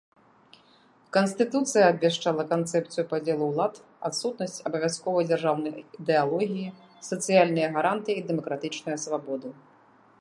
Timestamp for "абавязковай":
4.71-5.23